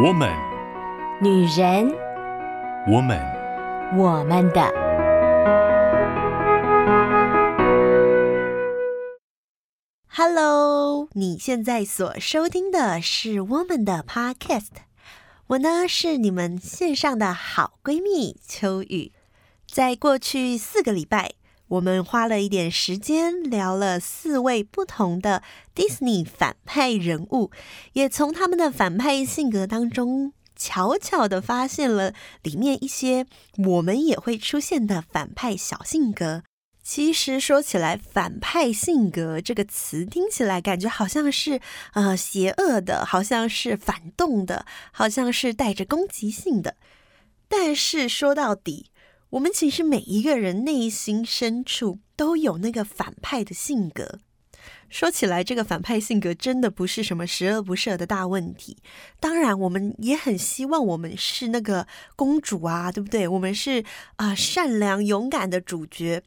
[0.00, 0.32] 我们，
[1.20, 1.92] 女人，
[2.86, 3.18] 我们，
[3.96, 4.62] 我们的。
[10.06, 14.68] Hello，你现在所收听的是我们的 Podcast。
[15.48, 19.10] 我呢是你们线上的好闺蜜秋雨。
[19.66, 21.32] 在过去四个礼拜，
[21.68, 25.42] 我们花了一点时间聊了四位不同的
[25.74, 27.50] Disney 反派人物，
[27.92, 33.26] 也从他们的反派性格当中悄悄地发现了里面一些
[33.66, 36.42] 我们也会出现的反派小性格。
[36.82, 41.60] 其实说起来，反派性格这个词听起来感觉好像是
[41.92, 46.76] 呃邪恶的，好像是反动的，好像是带着攻击性的。
[47.46, 48.86] 但是说到底，
[49.30, 54.20] 我们其实每一个人内心深处都有那个反派的性格。
[54.88, 58.78] 说起来，这个反派性格真的不是什么十恶不赦的大问题。
[59.20, 63.28] 当然，我们也很希望我们是那个公主啊，对不对？
[63.28, 63.84] 我们是
[64.16, 66.22] 啊，善良勇敢的主角。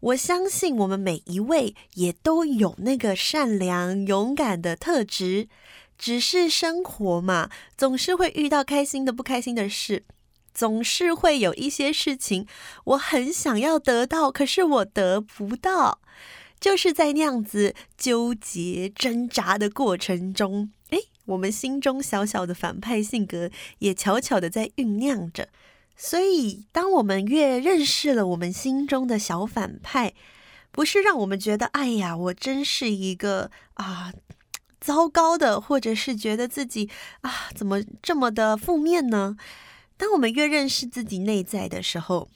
[0.00, 5.48] 我相信我们每一位也都有那个善良勇敢的特质。
[5.98, 10.04] 只是生活嘛，总是会遇到开心的、不开心的事。
[10.58, 12.44] 总是会有一些事情，
[12.82, 16.00] 我很想要得到，可是我得不到。
[16.58, 25.48] 就是在那样子纠结挣扎的过程中，诶，我们心中小小的反派性格也悄悄的在酝酿着。
[25.96, 30.12] 所以，当我们越认识了我们心中的小反派，
[30.72, 34.12] 不是让我们觉得“哎呀，我真是一个啊
[34.80, 39.36] 糟糕的”，或者是觉得自己啊怎么这么的负面呢？
[39.98, 42.28] 当我们越认识自己内在的时候，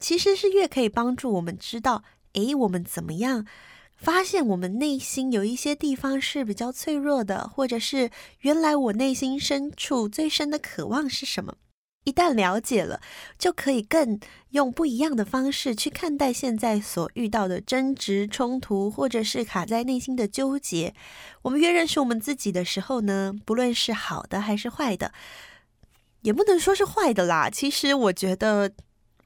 [0.00, 3.46] 其实是越可以帮助我们知道，诶，我们怎么样
[3.94, 11.54] 发现我们内心有一些地方是比较脆弱的，或者是原来我内心深处最深的渴望是什么？
[12.04, 13.02] 一旦了解了，
[13.38, 14.18] 就可以更
[14.52, 20.94] 用不一样的方式去看待现在所遇到的争执、冲突，或者是卡在内心的纠结。
[21.42, 25.12] 我们越认识我们自己的时候呢，不论是好的还是坏的。
[26.22, 27.48] 也不能说是坏的啦。
[27.48, 28.72] 其实我觉得，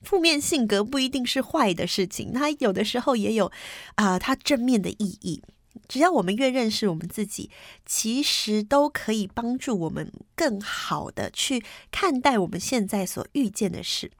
[0.03, 3.50] 负面性格不一定是坏的事情，它有的时候也有
[3.97, 5.43] 啊、它正面的意义。
[5.88, 7.50] 只要我们越认识我们自己，
[7.84, 14.12] 其实都可以帮助我们更好的去看待我们现在所遇见的事。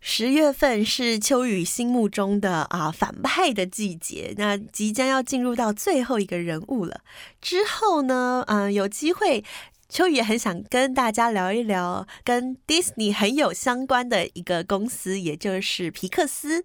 [0.00, 7.00] 十月份是秋雨心目中的啊反派的季节，那即将要进入到最后一个人物了。
[7.40, 9.44] 之后呢，嗯、有机会。
[9.88, 16.64] 秋雨也很想跟大家聊一聊跟 Disney 很有相关的一个公司，也就是皮克斯。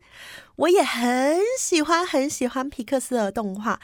[0.56, 3.80] 我也很喜欢很喜欢皮克斯的动画，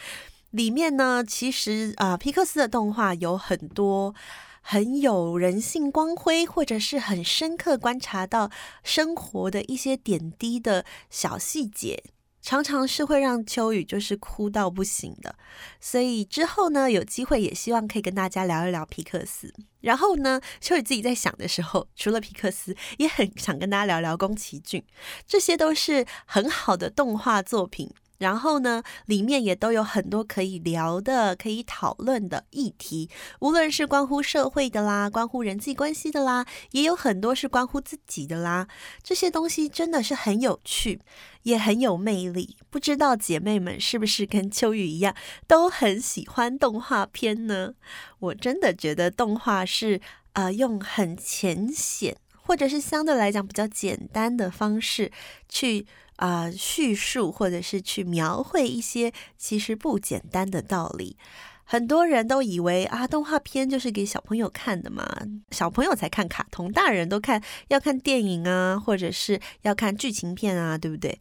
[0.51, 4.15] 里面呢，其实啊、皮克斯的动画有很多
[4.61, 8.49] 很有人性光辉，或者是很深刻观察到
[8.83, 12.03] 生活的一些点滴的小细节。
[12.47, 15.35] 常常是会让秋雨就是哭到不行的，
[15.81, 19.53] 所以之后呢，有机会也希望可以跟大家聊一聊皮克斯。
[19.81, 24.81] 然后呢，秋雨自己在想的时候，除了皮克斯，也很想跟大家聊聊宫崎骏，
[25.27, 27.93] 这些都是很好的动画作品。
[28.17, 38.67] 然后呢，里面也都有很多可以聊的、可以讨论的议题，无论是关乎社会的啦，关乎人际关系的啦，也有很多是关乎自己的啦。
[39.03, 40.99] 这些东西真的是很有趣，
[41.43, 42.57] 也很有魅力。
[42.69, 47.73] 不知道姐妹们是不是跟秋雨一样，都很喜欢动画片呢？
[48.19, 50.01] 我真的觉得动画是
[50.33, 55.11] 呃，用很浅显，或者是相对来讲比较简单的方式
[55.47, 55.85] 去。
[56.17, 61.15] 啊、叙述或者是去描绘一些其实不简单的道理，
[61.63, 65.05] 很多人都以为啊，动画片就是给小朋友看的嘛，
[65.51, 71.19] 小朋友才看卡通，大人都看要看电影啊，或者是要看剧情片啊，对不对？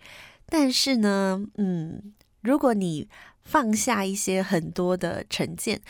[0.49, 3.09] 但是呢，嗯，如果你
[3.43, 5.81] 放下一些很多的成见，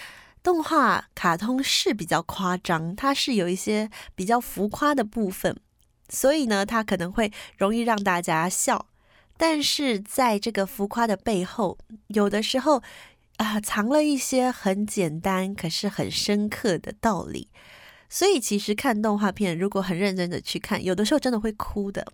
[0.43, 5.56] 动画卡通是比较夸张，它是有一些比较浮夸的部分，
[6.09, 8.87] 所以呢，它可能会容易让大家笑。
[9.37, 11.79] 但是在这个浮夸的背后，
[12.09, 12.83] 有的时候
[13.37, 17.49] 啊、藏了一些很简单可是很深刻的道理。
[18.09, 22.06] 所以其实看动画片，如果很认真的去看，有的时候真的会哭的。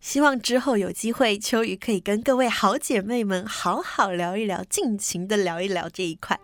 [0.00, 6.38] 希望之后有机会，秋雨可以跟各位好姐妹们好好聊一聊，尽情的聊一聊这一块。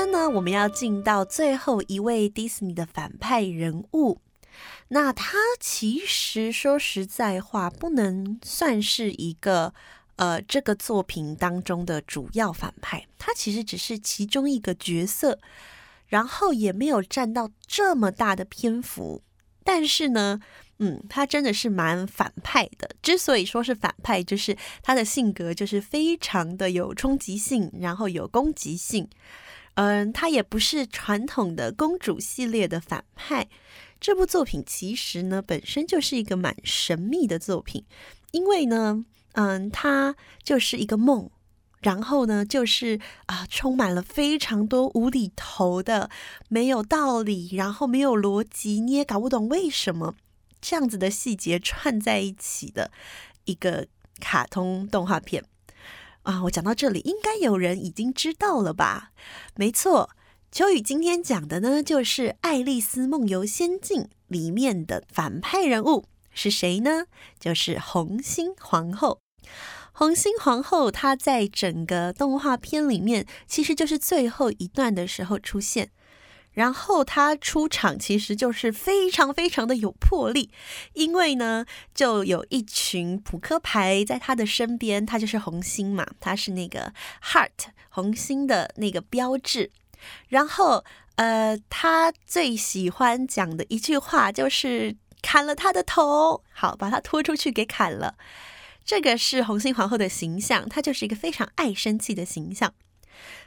[0.00, 4.18] 天呢，我们要进到最后一位迪士尼的反派人物。
[4.88, 9.74] 那他其实说实在话，不能算是一个
[10.16, 15.38] 呃这个作品当中的主要反派，他其实只是其中一个角色，
[16.06, 19.20] 然后也没有占到这么大的篇幅。
[19.62, 20.40] 但是呢，
[20.78, 22.90] 嗯，他真的是蛮反派的。
[23.02, 29.06] 之所以说是反派，就是他的性格就是非常的有冲击性，然后有攻击性。
[29.80, 33.48] 嗯，她也不是传统的公主系列的反派。
[33.98, 37.86] 这部作品其实呢，本身就是一个蛮神秘的作品，
[38.32, 41.30] 因为呢，嗯，它就是一个梦，
[41.80, 46.10] 然后呢，就是啊，充满了非常多无厘头的、
[46.48, 50.14] 没有道理，然后没有逻辑，你也搞不懂为什么
[50.60, 52.90] 这样子的细节串在一起的
[53.46, 53.86] 一个
[54.20, 55.42] 卡通动画片
[56.30, 56.42] 啊。
[56.44, 59.10] 我讲到这里，应该有人已经知道了吧？
[59.56, 60.10] 没错。
[60.52, 67.06] 秋雨今天讲的呢，就是《爱丽丝梦游仙境》里面的反派人物是谁呢？
[67.38, 69.20] 就是红心皇后。
[69.92, 75.90] 红心皇后她在整个动画片里面，其实就是最后一段的时候出现，
[76.52, 80.50] 然后她出场其实就是非常非常的有魄力，
[80.94, 81.64] 因为呢，
[81.94, 86.92] 就有一群扑克牌在她的身边，她就是红心嘛，她是那个
[87.22, 87.50] heart
[87.88, 89.70] 红心的那个标志。
[90.28, 90.82] 然后，
[91.16, 98.16] 呃，他最喜欢讲的一句话就是砍了他的头，好，把他拖出去给砍了。
[98.82, 102.72] 这个是红心皇后的形象，她就是一个非常爱生气的形象。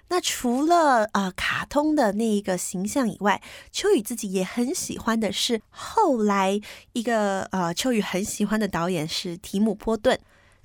[0.09, 3.41] 那除了呃卡通的那一个形象以外，
[3.71, 6.61] 秋雨自己也很喜欢的是后来
[6.91, 10.19] 一个呃秋雨很喜欢的导演是提姆波顿，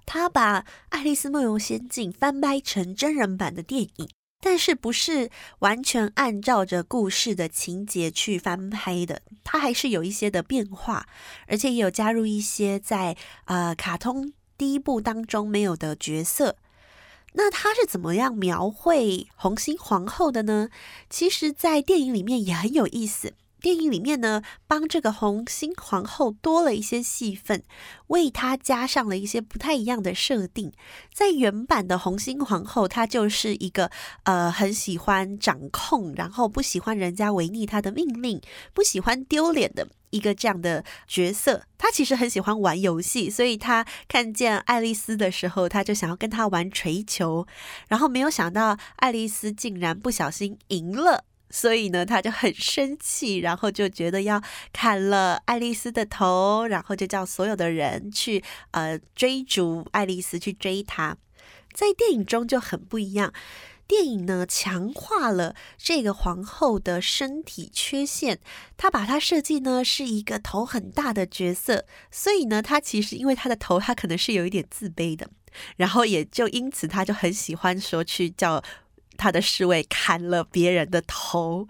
[0.05, 4.08] 他把《爱丽丝梦游仙境》翻拍成真人版的电影。
[4.40, 11.08] 但是不是完全按照着故事的情节去翻拍的，它还是有一些的变化，
[11.49, 16.56] 而且也有加入一些在呃卡通第一部当中没有的角色。
[17.38, 20.70] 那他是怎么样描绘红心皇后的呢？
[21.08, 23.35] 其实，在电影里面也很有意思。
[23.61, 27.62] 电影里面呢，帮这个红心皇后多了一些戏份，
[28.08, 30.73] 为她加上了一些不太一样的设定。
[31.14, 33.90] 在原版的红心皇后，她就是一个
[34.25, 38.40] 呃很喜欢掌控，然后不喜欢人家违逆她的命令，
[38.75, 41.63] 不喜欢丢脸的一个这样的角色。
[41.77, 47.47] 他其实很喜欢玩游戏，所以他看见爱丽丝的时候，他就想要跟她玩锤球，
[47.89, 51.25] 然后没有想到爱丽丝竟然不小心赢了。
[51.51, 61.17] 所以呢，他就很生气，然后就觉得要砍了爱丽丝的头，然后就叫所有的人去呃追逐爱丽丝，去追她。
[61.73, 63.33] 在电影中就很不一样，
[63.88, 68.38] 电影呢强化了这个皇后的身体缺陷，
[68.76, 75.29] 他把她设计呢是一个头很大的角色，所以呢，他其实因为她的头，他可能是有一点自卑的，
[75.76, 78.62] 然后也就因此他就很喜欢说去叫。
[79.20, 81.67] 他的侍卫砍了别人的头，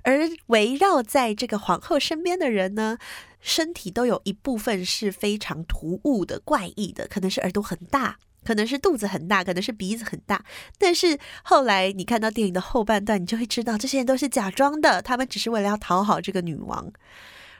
[0.00, 2.96] 而围绕在这个皇后身边的人呢，
[3.38, 8.16] 身体都有一部分是非常突兀的、怪异的，可能是耳朵很大，
[8.46, 10.44] 可能是肚子很大，可能是鼻子很大。
[10.78, 16.92] 但是后来你看到电影的后半段，你就会知道这些人都是假装的，他们只是为了要讨好这个女王。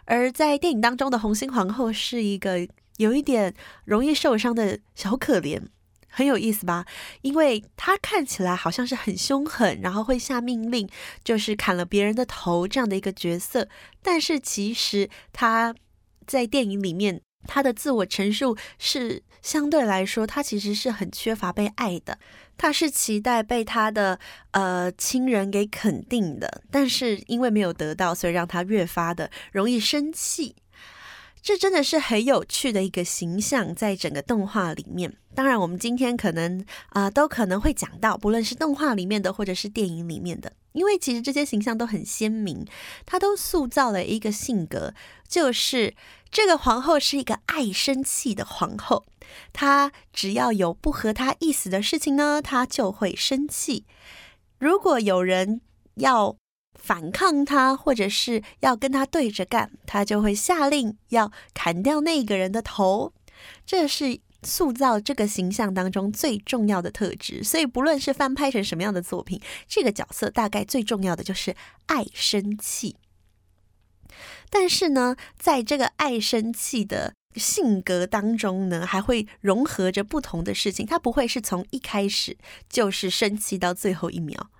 [0.05, 2.67] 而在电影当中的红心皇后是一个
[2.99, 3.53] 有一点
[3.85, 5.61] 容易受伤的小可怜。
[6.09, 6.87] 很有意思吧？
[7.21, 10.89] 因为他看起来好像是很凶狠，然后会下命令，
[11.23, 13.69] 就是砍了别人的头这样的一个角色。
[14.03, 15.75] 但是其实他
[16.27, 22.19] 在电影里面，他的自我陈述是相对来说，他其实是很缺乏被爱的。
[22.59, 24.19] 他是期待被他的
[24.53, 30.57] 呃亲人给肯定的，但是因为没有得到，所以让他越发的容易生气。
[31.47, 35.17] 这真的是很有趣的一个形象，在整个动画里面。
[35.33, 42.67] 当然，我们今天可能啊、都可能会讲到，不论是动画里面的，或者是电影里面的，因为其实这些形象都很鲜明，
[43.05, 44.93] 它都塑造了一个性格，
[45.29, 45.95] 就是
[46.33, 49.05] 这个皇后是一个爱生气的皇后，
[49.53, 53.85] 她只要有不合她意思的事情呢，她就会生气。
[54.59, 55.61] 如果有人
[55.95, 56.37] 要
[56.79, 63.13] 反抗他，或者是要跟他对着干，他就会下令要砍掉那个人的头。
[63.65, 67.43] 这是塑造这个形象当中最重要的特质。
[67.43, 71.55] 所以，不论是翻拍成什么样的作品，这个角色大概最重要的就是
[71.87, 72.97] 爱生气。
[74.49, 80.87] 但是呢，在这个爱生气的性格当中呢，还会融合着不同的事情。
[80.87, 82.39] 他不会是从一开始
[82.71, 84.51] 就是生气到最后一秒。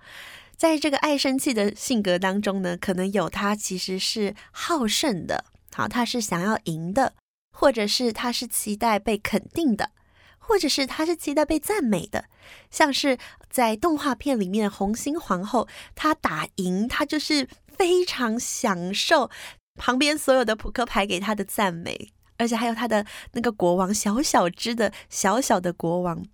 [0.57, 7.13] 在这个爱生气的性格当中呢，可能有他其实是好胜的，好，他是想要赢的，
[7.51, 9.91] 或者是他是期待被肯定的，
[10.39, 12.25] 或者是他是期待被赞美的，
[12.71, 13.19] 像是
[13.51, 19.29] 在动画片里面，红心皇后她打赢，她就是非常享受
[19.75, 26.25] 旁边所有的扑克牌给她的赞美，而且还有她的那个国王，小小只的小小的国王。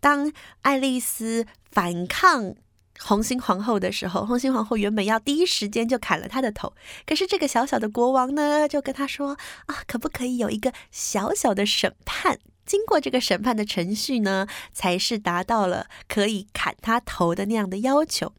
[0.00, 0.32] 当
[0.62, 2.56] 爱丽丝反抗
[3.00, 6.74] 红心皇后的时候，红心皇后原本要第一时间就砍了她的头，
[7.06, 9.36] 可是这个小小的国王呢，就跟她说
[9.66, 12.38] 啊，可不可以有一个小小的审判？
[12.66, 18.34] 经过这个审判的程序呢，才是达到了可以砍他头的那样的要求。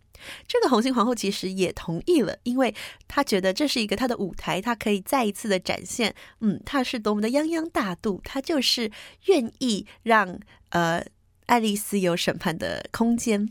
[0.48, 2.76] 这个红心皇后其实也同意了，因为
[3.08, 8.92] 她觉得这是一个她的舞台，她可以再一次的展现，嗯，她是多么的泱泱大度，她就是
[9.26, 10.40] 愿意让
[10.70, 11.04] 呃
[11.46, 13.50] 爱丽丝有审判的空间。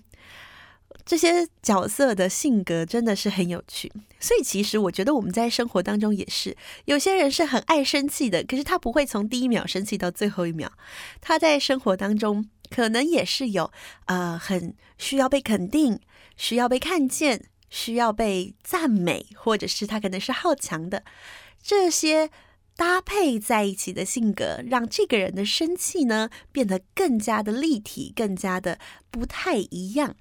[1.05, 3.91] 这些角色的性格真的是很有趣，
[4.21, 10.71] 所以其实我觉得我们在生活当中也是，有些人是很爱生气的，可是他不会从第一秒生气到最后一秒。
[11.23, 13.71] 他在生活当中可能也是有
[14.05, 15.99] 呃很需要被肯定、
[16.37, 21.05] 需要被看见、需要被赞美，或者是他可能是好强的。
[21.63, 22.31] 这些
[22.77, 28.79] 搭配在一起的性格，让这个人的生气呢变得更加的立体，更加的
[29.11, 30.15] 不太一样。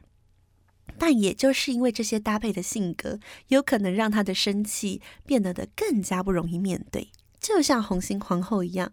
[0.98, 7.10] 但也就是因为这些搭配的性格，有可能让他的生气变得的更加不容易面对。
[7.40, 8.92] 就像红心皇后一样，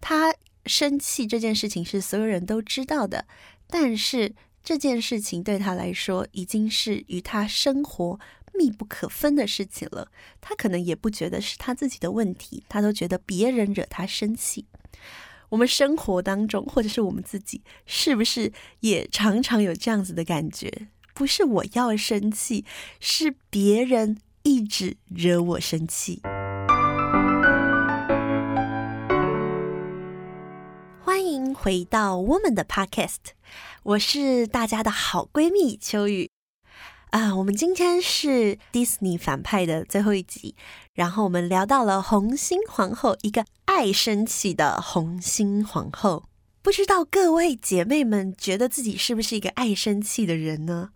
[0.00, 0.34] 她
[0.66, 3.26] 生气这件事情是所有人都知道的，
[3.66, 8.18] 但是这件事情对她来说已经是与她生活
[8.54, 10.08] 密不可分的事情了。
[10.40, 14.66] 她可能也不觉得是她自己的问题，她都觉得别人惹她生气。
[15.50, 20.88] 我们生活当中，或者是我们自己，是不是也常常有这样子的感觉？
[21.14, 22.64] 不是我要生气，
[22.98, 26.22] 是别人一直惹我生气。
[31.04, 33.18] 欢迎回到我们的 Podcast，
[33.82, 36.30] 我是大家的好闺蜜秋雨
[37.10, 37.34] 啊。
[37.36, 40.56] 我们今天是 Disney 反派的最后一集，
[40.94, 46.24] 然后我们聊到了红心皇后，一个爱生气的红心皇后。
[46.62, 50.90] 不知道各位姐妹们觉得自己是不是一个爱生气的人呢？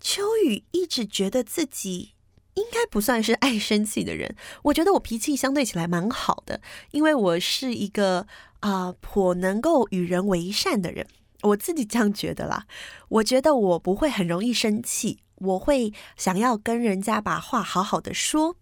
[0.00, 2.12] 秋雨一直觉得自己
[2.54, 4.34] 应该不算是爱生气的人。
[4.62, 6.62] 我觉得我脾气相对起来蛮好的，
[6.92, 8.26] 因为我是一个
[8.60, 11.06] 啊、颇能够与人为善的人。
[11.42, 12.66] 我自己这样觉得啦。
[13.10, 18.56] 我觉得我不会很容易生气，我会想要跟人家把话好好的说。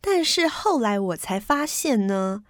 [0.00, 2.44] 但是后来我才发现呢。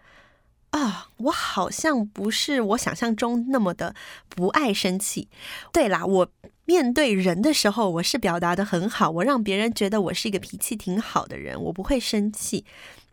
[0.73, 3.95] 啊，我好像不是我想象中那么的
[4.29, 5.29] 不爱生气。
[5.73, 6.29] 对啦，我
[6.65, 12.65] 面对人的时候，我是表达的很好，我让别人觉得我是一个脾气挺好的人，我不会生气。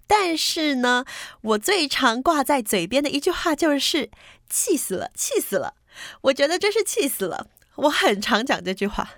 [0.07, 1.05] 但是呢，
[1.41, 4.09] 我最常挂在嘴边的一句话就是
[4.49, 5.75] “气死了，气死了”。
[6.21, 9.09] 我觉得真是气死了，我很常讲这句话。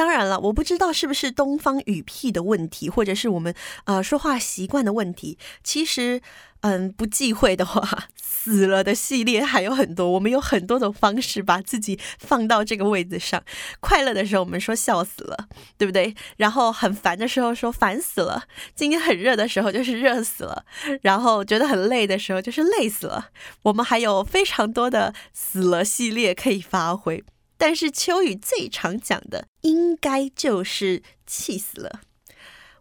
[0.00, 3.54] 当然了，我不知道是不是东方语癖的问题，或者是我们
[3.84, 5.36] 呃说话习惯的问题。
[5.62, 6.22] 其实，
[6.62, 10.12] 嗯，不忌讳的话， 死了的系列还有很多。
[10.12, 13.44] 我们有很多种方式把自己放到这个位子上。
[13.80, 15.36] 快乐的时候，我们说笑死了，
[15.76, 16.14] 对不对？
[16.38, 18.44] 然后很烦的时候说烦死了。
[18.74, 20.64] 今天很热的时候就是热死了。
[21.02, 23.26] 然后觉得很累的时候就是累死了。
[23.64, 27.22] 我们还有非常多的死了系列可以发挥。
[27.60, 32.00] 但是秋雨最常讲的应该就是气死了。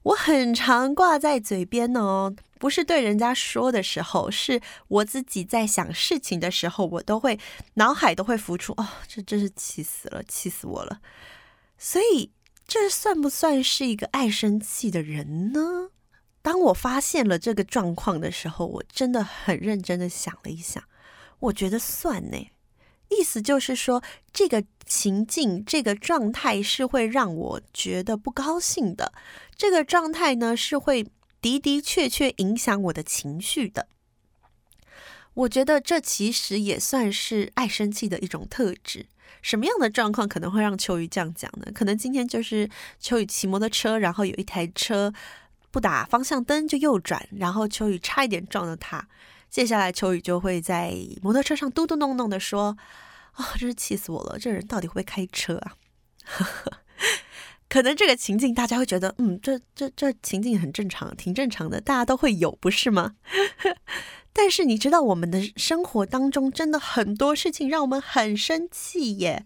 [0.03, 7.38] 我很常挂在嘴边哦，不是对人家说的时候，是我自己在想事情的时候，我都会
[7.74, 11.01] 脑海都会浮出哦，这真是气死了，气死我了。
[11.77, 12.31] 所以
[12.65, 15.89] 这算不算是一个爱生气的人呢？
[16.41, 20.81] 当我发现了这个状况的时候，我真的很认真的想了一想，
[21.39, 22.48] 我觉得算呢。
[23.10, 29.13] 意思就是说，这个情境、这个状态是会让我觉得不高兴的。
[29.56, 31.06] 这个状态呢，是会
[31.42, 33.88] 的的确确影响我的情绪的。
[35.34, 39.06] 我觉得这其实也算是爱生气的一种特质。
[39.42, 41.72] 什么样的状况可能会让秋雨这样讲呢？
[41.74, 45.13] 可能今天就是秋雨骑摩托车，然后有一台车
[45.72, 49.08] 不打方向灯就右转，然后秋雨差一点撞到他。
[49.50, 52.77] 接下来，秋雨就会在摩托车上嘟嘟囔囔的说
[53.34, 54.38] ：“啊、真是气死我了！
[54.38, 55.74] 这人到底会不会开车啊？”
[57.68, 63.15] 可能这个情境大家会觉得，嗯，这这这情境很正常，挺正常的，大家都会有，不是吗？
[64.34, 69.46] 但是你知道，我们的生活当中真的很多事情让我们很生气耶。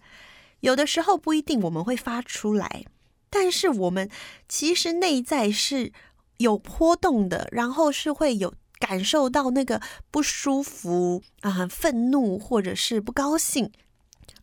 [0.59, 2.85] 有的时候不一定我们会发出来，
[3.29, 4.09] 但是我们
[4.47, 5.91] 其实内在是
[6.37, 8.53] 有波动的，然后是会有。
[8.85, 13.71] 感受到那个不舒服啊、愤怒或者是不高兴，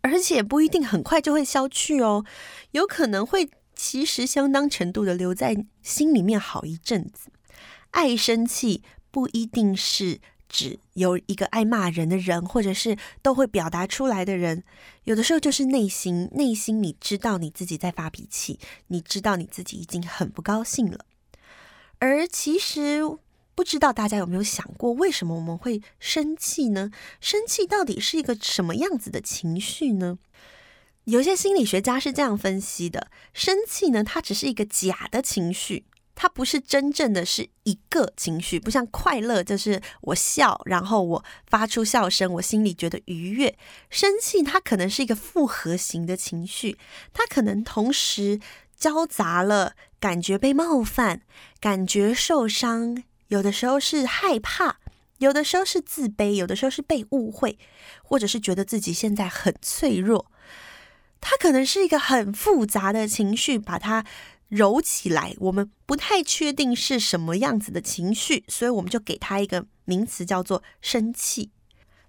[0.01, 2.25] 而且不一定很快就会消去哦，
[2.71, 7.31] 有可能会其实相当程度的留在心里面好一阵子。
[7.91, 10.21] 爱生气不一定是。
[10.53, 14.65] 指有一个爱骂人的人，或者是都会表达出来的人，
[15.05, 21.07] 有的时候就是内心，内心你知道你自己在发脾气，你知道你自己已经很不高兴了。
[22.01, 23.01] 而其实
[23.55, 26.91] 不知道大家有没有想过，为什么我们会生气呢？
[27.21, 30.19] 生气到底是一个什么样子的情绪呢？
[31.05, 35.87] 有些心理学家是这样分析的：生气呢，它只是一个假的情绪。
[36.15, 43.57] 它不是真正的是一个情绪，不像快乐，就是我笑，然后我发出笑声，我心里觉得愉悦。
[43.89, 46.77] 生气，它可能是一个复合型的情绪，
[47.15, 48.39] 它可能同时
[48.77, 51.23] 交杂了感觉被冒犯、
[51.59, 54.77] 感觉受伤，有的时候是害怕，
[55.19, 57.59] 有的时候是自卑，有的时候是被误会，
[58.05, 60.31] 或者是觉得自己现在很脆弱。
[61.21, 64.05] 它可能是一个很复杂的情绪，把它。
[64.51, 71.53] 揉起来，我们不太确定是什么样子的情绪，所以我们就给它一个名词，叫做生气。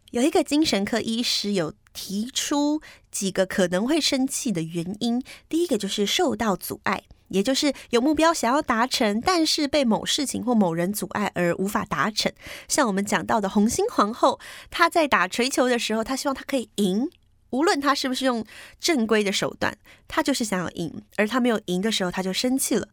[0.10, 12.32] 有一个精神科医师有提出几个可能会生气的原因，第一个就是受到阻碍，也就是有目标想要达成，但是被某事情或某人阻碍而无法达成。
[12.68, 17.10] 像我们讲到的红心皇后，她在打槌球的时候，她希望她可以赢。
[17.52, 18.46] 无论他是不是用
[18.80, 22.88] 正规的手段，他就是想要赢，而他没有赢的时候，他就生气了。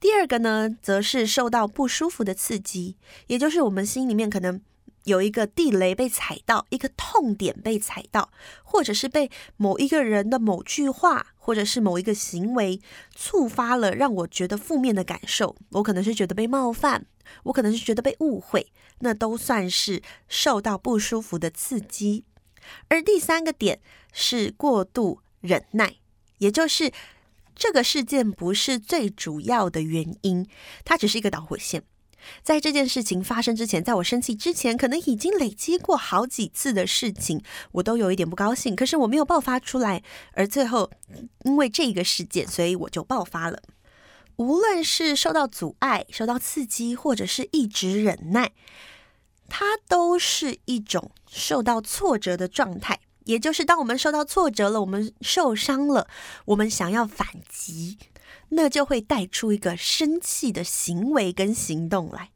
[0.00, 2.96] 第二个呢，则是受到不舒服的刺激，
[3.28, 4.60] 也就是我们心里面可能
[5.04, 8.30] 有一个地雷被踩到，一个痛点被踩到，
[8.62, 12.80] 或者是被某一个人的某句话，或者是某一个行为
[13.14, 15.56] 触发了，让我觉得负面的感受。
[15.70, 17.06] 我可能是觉得被冒犯，
[17.44, 22.24] 我可能是觉得被误会，那都算是受到不舒服的刺激。
[22.88, 23.80] 而第三个点
[24.12, 25.96] 是过度忍耐，
[26.38, 26.92] 也就是
[27.56, 30.48] 这个事件不是最主要的原因，
[30.84, 31.82] 它只是一个导火线。
[32.42, 40.90] 在这件事情发生之前，在我生气之前，可能已经累积过好几次的事情，我都有一点不高兴，可是我没有爆发出来，而最后
[41.44, 43.60] 因为这个事件，所以我就爆发了。
[44.36, 48.52] 无论是受到阻碍、受到刺激，或者是一直忍耐。
[49.54, 56.08] 它都是一种受到挫折的状态，也就是当我们受到挫折了，我们受伤了，
[56.46, 57.98] 我们想要反击，
[58.52, 62.30] 那就会带出一个生气的行为跟行动来。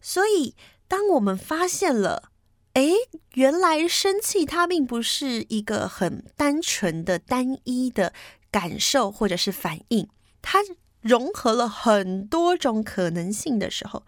[0.00, 0.54] 所以，
[0.88, 2.30] 当我们发现了，
[2.72, 2.90] 哎，
[3.34, 8.12] 原来生气它并不是一个很单纯的、单一的
[8.50, 10.08] 感受或者是反应，
[10.40, 10.60] 它
[11.00, 14.04] 融合了很多种可能性的时候，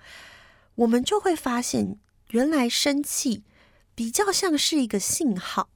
[0.77, 1.99] 我们就会发现。
[2.31, 3.45] 原来生气
[3.95, 5.69] 比较像是一个信号。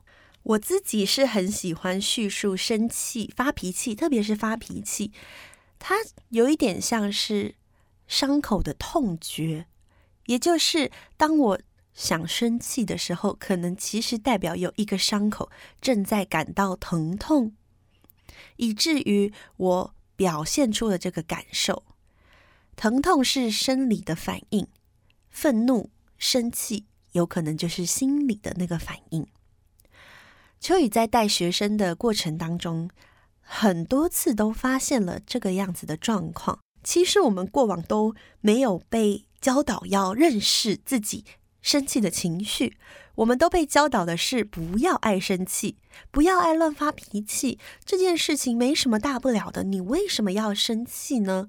[0.46, 5.10] 我自己是很喜欢叙述生气、发脾气，特别是发脾气，
[5.80, 5.96] 它
[6.28, 7.56] 有一点像是
[8.06, 9.66] 伤口的痛觉，
[10.26, 11.60] 也就是当我
[11.92, 17.56] 想生气的时候，可能其实代表有一个伤口正在感到疼痛，
[18.56, 21.82] 以至于我表现出了这个感受。
[22.76, 24.68] 疼痛是生理的反应，
[25.28, 25.90] 愤怒。
[26.18, 29.26] 生气有可能就是心理的那个反应。
[30.66, 32.90] 秋雨在带学生的过程当中，
[33.40, 36.58] 很多次都发现了这个样子的状况。
[36.82, 41.24] 其实我们过往都没有被教导要认识自己
[41.62, 42.76] 生气的情绪，
[43.14, 45.76] 我们都被教导的是不要爱生气，
[46.10, 47.60] 不要爱乱发脾气。
[47.84, 51.48] 这件事情没什么大不了的，你为什么要生气呢？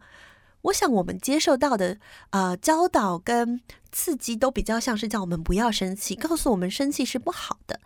[0.62, 1.98] 我想我们接受到的
[2.30, 3.60] 呃教导跟
[3.92, 7.80] 刺激都比较像是叫我们不要生气，告诉我们生气是不好的。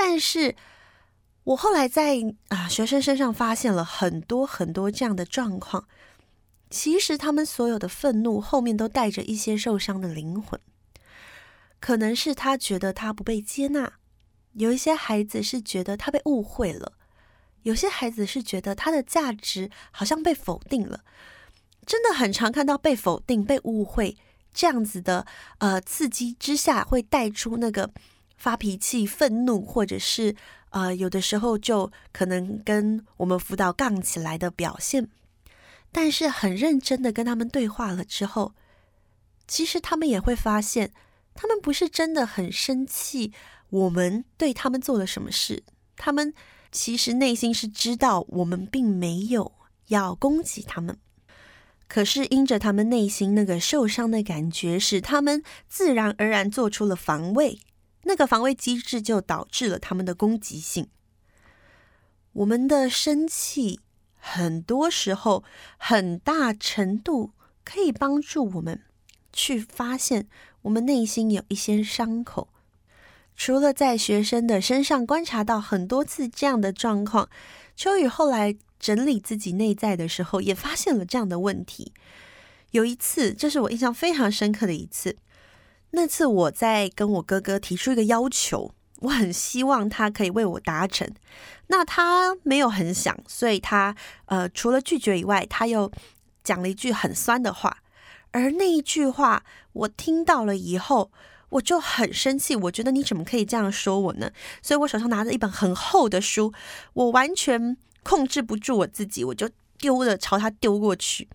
[0.00, 0.54] 但是
[1.42, 2.14] 我后来在
[2.50, 5.88] 啊、学生身上发现了很多很多这样的状况，
[6.70, 10.60] 其实他们所有的愤怒后面都带着一些受伤的灵魂，
[11.80, 13.94] 可能是他觉得他不被接纳，
[14.52, 16.92] 有一些孩子是觉得他被误会了，
[17.64, 21.00] 有些孩子是觉得他的价值好像被否定了。
[21.84, 24.16] 真的很常看到被否定、被误会
[24.54, 25.26] 这样子的
[25.58, 27.90] 呃刺激之下，会带出那个
[28.38, 30.34] 发脾气、愤怒，或者是
[30.70, 35.08] 呃有的时候就可能跟我们辅导杠起来的表现。
[35.92, 38.54] 但是很认真的跟他们对话了之后，
[39.46, 40.92] 其实他们也会发现，
[41.34, 43.32] 他们不是真的很生气，
[43.70, 45.62] 我们对他们做了什么事，
[45.96, 46.34] 他们
[46.70, 49.52] 其实内心是知道我们并没有
[49.86, 50.98] 要攻击他们。
[51.88, 57.58] 可是因着他们内心那个受伤的感觉，使他们自然而然做出了防卫，
[58.08, 60.88] 那个防卫机制就导致了他们的攻击性。
[62.32, 63.78] 我们的生气，
[64.16, 65.44] 很多时候
[65.76, 67.30] 很大程度
[67.64, 68.82] 可以帮助我们
[69.32, 70.26] 去发现
[70.62, 72.48] 我们内心有一些伤口。
[73.36, 77.30] 除了在学生的身上观察到很多次这样的状况，
[77.76, 78.56] 秋雨后来。
[78.80, 81.92] 整理自己内在的时候，也发现了这样的问题。
[82.70, 85.16] 有一次，这是我印象非常深刻的一次。
[85.90, 91.08] 那次我在跟我哥哥提出一个要求，我很希望他可以为我达成。
[91.68, 93.94] 那他没有很想，所以他
[94.26, 95.90] 呃，除了拒绝以外，他又
[96.42, 97.78] 讲了一句很酸的话。
[98.30, 101.10] 而那一句话，我听到了以后，
[101.50, 102.54] 我就很生气。
[102.54, 104.30] 我觉得你怎么可以这样说我呢？
[104.62, 106.52] 所以我手上拿着一本很厚的书，
[106.92, 107.76] 我完全。
[108.04, 111.28] 控制不住我自己，我就丢了，朝他丢过去。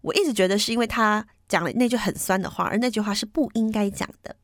[0.00, 4.36] 我一直觉得是因为他讲了那句很酸的话，而那句话是不应该讲的。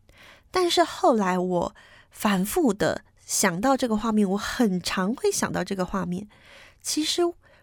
[0.50, 1.74] 但是后来我
[2.10, 6.28] 反复的想到这个画面，我很常会想到这个画面。
[6.82, 7.22] 其实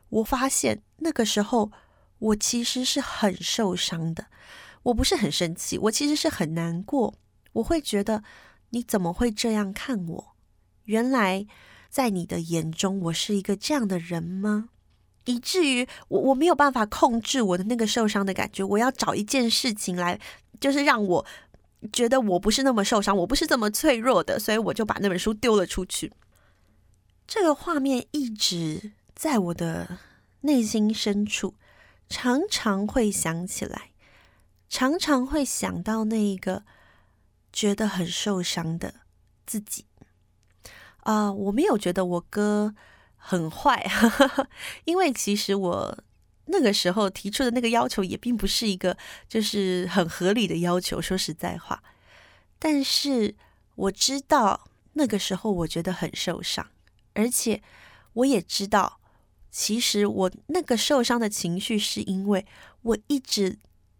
[0.09, 1.71] 我发现那个时候
[2.17, 4.25] 我其实是很受伤的，
[4.81, 7.13] 我不是很生气，我其实是很难过。
[7.53, 8.23] 我会觉得
[8.71, 10.35] 你怎么会这样看我？
[10.85, 11.45] 原来。
[11.87, 14.67] 在你的眼中，我是一个这样的人吗？
[15.25, 20.19] 以至于我我没有办法控制我的那个受伤的感觉，我要找一件事情来，
[20.59, 21.25] 就是让我
[21.91, 26.11] 觉得我不是那么受伤，我不是这么脆弱的，所以我就把那本书丢了出去。
[27.27, 29.97] 这个画面一直在我的
[30.41, 31.55] 内心深处，
[32.07, 33.91] 常常会想起来，
[34.69, 36.63] 常常会想到那一个
[37.51, 38.93] 觉得很受伤的
[39.45, 39.85] 自己。
[40.99, 42.73] 啊、我没有觉得我哥
[43.27, 43.83] 很坏，
[44.85, 45.97] 因为其实我
[46.45, 48.95] 那个时候提出的那个要求也并不是一个
[49.27, 51.81] 就是很合理的要求，说实在话。
[52.59, 53.33] 但是
[53.75, 56.67] 我知道那个时候我觉得很受伤，
[57.13, 57.63] 而且
[58.13, 58.99] 我也知道，
[59.49, 62.45] 其实我那个受伤的情绪是因为
[62.83, 63.57] 我一直。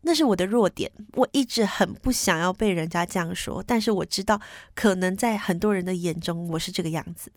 [0.08, 4.40] 那是我的弱点，我一直很不想要被人家这样说，但是我知道，
[4.76, 7.32] 可能在很多人的眼中，我是这个样子。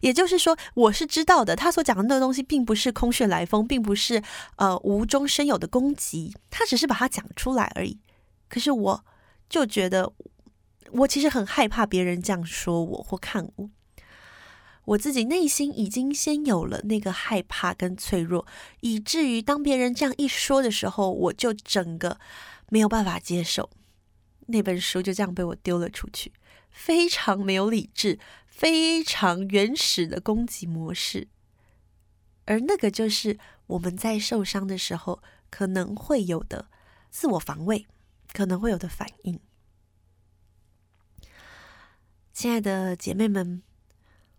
[0.00, 4.22] 也就是说，我是知道的，他所讲的那个东西，并不是空穴来风，并不是
[4.56, 7.98] 呃无中生有的攻击，他只是把它讲出来而已。
[8.48, 9.04] 可是我
[9.48, 10.12] 就觉得，
[10.92, 13.70] 我其实很害怕别人这样说我或看我。
[14.86, 18.46] 我自己内心已经先有了那个害怕跟脆弱，
[18.82, 22.20] 以至于当别人这样一说的时候，我就整个
[22.70, 23.68] 没有办法接受。
[24.46, 26.32] 那本书就这样被我丢了出去，
[26.70, 28.20] 非常没有理智，
[28.56, 31.28] 非常原始的攻击模式。
[32.46, 36.68] 而那个就是我们在受伤的时候可能会有的
[37.10, 37.86] 自我防卫，
[38.32, 39.38] 可能会有的反应。
[42.32, 43.62] 亲爱的姐妹们。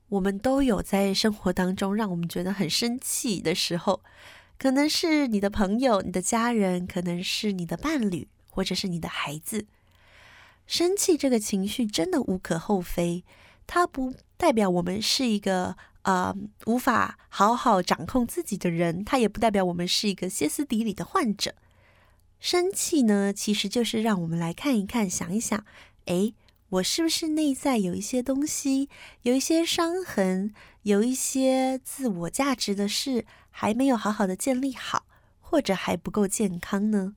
[0.10, 4.02] 我们都有在生活当中让我们觉得很生气的时候，
[4.58, 9.66] 可能是你的朋友、你的家人，可能是你的伴侣，或者是你的孩子。
[10.66, 13.26] 生气这个情绪真的无可厚非，
[13.68, 21.54] 它不代表我们是一个呃无法好好掌控自己的人，它也不代表我们是一个歇斯底里的患者。
[22.40, 25.64] 生气呢，其实就是让我们来看一看、想一想，
[26.06, 26.34] 诶。
[26.72, 28.90] 我是不是内在有一些东西，
[29.22, 35.06] 有一些伤痕，有一些自我价值的事还没有好好的建立好，
[35.40, 37.16] 或者还不够健康呢？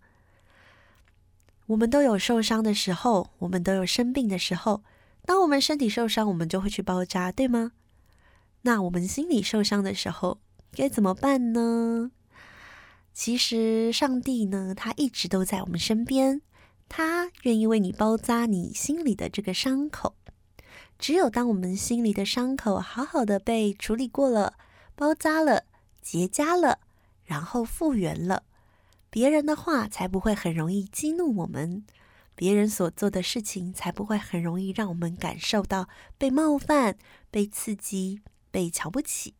[1.66, 4.84] 我们都有受伤的时候，我们都有生病的时候。
[5.24, 7.72] 当我们身体受伤，我们就会去包扎，对吗？
[8.62, 10.38] 那我们心里受伤的时候
[10.72, 12.10] 该怎么办呢？
[13.12, 16.42] 其实上帝呢，他一直都在我们身边。
[16.88, 20.16] 他愿意为你包扎你心里的这个伤口。
[20.98, 24.54] 只有当我们心里的伤口好好的被处理过了、
[24.94, 25.64] 包扎了、
[26.02, 26.80] 结痂了，
[27.24, 28.42] 然后复原了，
[29.08, 31.84] 别人的话才不会很容易激怒我们，
[32.40, 36.96] 别人所做的事情才不会很容易让我们感受到被冒犯、
[37.30, 39.34] 被刺激、被瞧不起。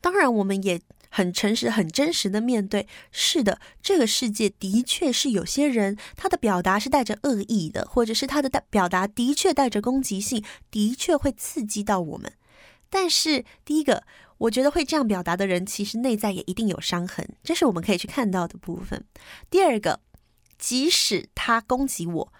[0.00, 0.80] 当然，我们也。
[1.14, 12.32] 很诚实、很真实的面对，是的，这个世界的确是有些人他的表达是带着恶意的，或者是他的表达的确带着攻击性，的确会刺激到我们。
[12.88, 14.04] 但是，第一个，
[14.38, 19.04] 我觉得会这样表达的人，其实内在也一定有伤痕，这是我们可以去看到的部分。
[19.50, 20.00] 第二个，
[20.62, 22.32] 即使他攻击我，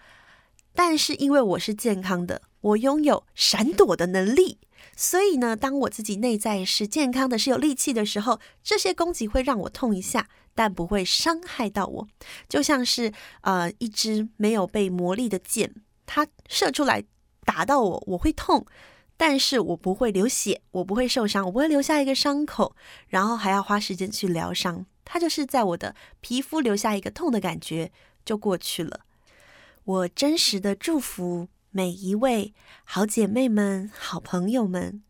[0.73, 4.59] 但是因为我是健康的，我拥有闪躲的能力。
[4.95, 12.07] 所以呢，当我自己内在是健康的、是有力气的时候，这些攻击会让我痛一下，但不会伤害到我。
[12.47, 17.03] 就像是呃一支没有被磨砺的箭，它射出来
[17.43, 18.65] 打到我，我会痛，
[19.17, 22.73] 但是我不会流血，我不会受伤，我不会留下一个伤口，
[23.09, 24.85] 然后还要花时间去疗伤。
[25.05, 27.91] 它就是在我的皮肤留下一个痛的感觉，
[28.25, 29.01] 就过去了。
[29.83, 31.49] 我真实的祝福。
[31.75, 35.01] 每一位好姐妹们、好朋友们，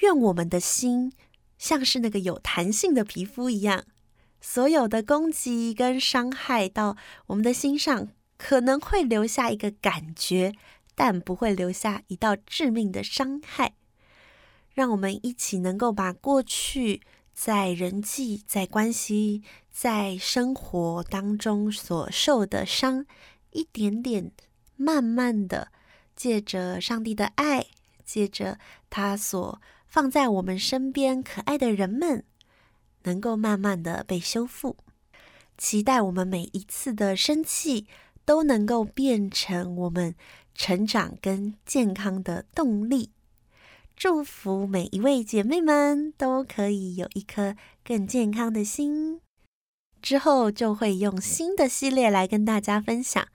[0.00, 1.14] 愿我们的心
[1.56, 3.84] 像是那个有弹性的皮肤一样，
[4.38, 10.52] 所有的攻击跟伤害到我们的心上，可能会留下一个感觉，
[10.94, 13.72] 但不会留下一道致命的伤害。
[14.74, 17.00] 让我们一起能够把过去
[17.32, 19.42] 在人际、在关系、
[19.74, 23.04] 在生活当中所受的伤，
[23.50, 24.30] 一点点、
[24.76, 25.72] 慢慢的。
[26.14, 27.66] 借着上帝的爱，
[28.04, 32.24] 借着他所放在我们身边可爱的人们，
[33.02, 34.76] 能够慢慢的被修复。
[35.58, 37.88] 期待我们每一次的生气
[38.24, 40.14] 都能够变成我们
[40.54, 43.10] 成长跟健康的动力。
[43.96, 49.23] 祝福每一位姐妹们都可以有一颗更健康的心。
[50.04, 53.26] 之后就会用新的系列来跟大家分享。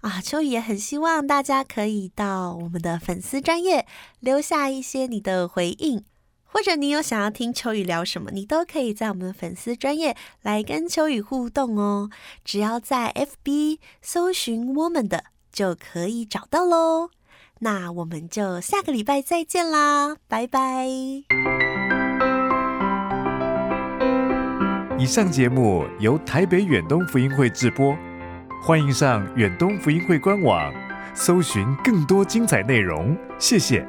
[0.00, 3.86] 啊，秋雨也很希望大家可以到我们的粉丝专页
[4.18, 6.04] 留下一些你的回应，
[6.44, 12.10] 或者你有想要听秋雨聊什么，你都可以在我们的粉丝专页来跟秋雨互动哦。
[12.44, 17.10] 只要在 FB 搜寻我们的，就可以找到喽。
[17.60, 21.67] 那我们就下个礼拜再见啦，拜拜。
[24.98, 27.96] 以上节目由台北远东福音会制播。
[28.60, 30.74] 欢迎上远东福音会官网，
[31.14, 33.16] 搜寻更多精彩内容。
[33.38, 33.86] 谢谢。